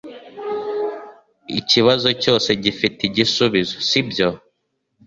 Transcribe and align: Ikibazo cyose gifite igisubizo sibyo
Ikibazo 1.59 2.09
cyose 2.23 2.49
gifite 2.63 2.99
igisubizo 3.09 3.75
sibyo 3.87 4.29